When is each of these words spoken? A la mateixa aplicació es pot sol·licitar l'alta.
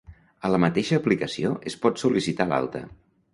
A 0.47 0.49
la 0.53 0.59
mateixa 0.63 0.97
aplicació 1.01 1.51
es 1.73 1.77
pot 1.85 2.01
sol·licitar 2.05 2.49
l'alta. 2.55 2.83